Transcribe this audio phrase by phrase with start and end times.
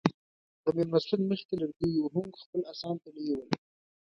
[0.63, 3.49] د مېلمستون مخې ته لرګي وهونکو خپل اسان تړلي ول.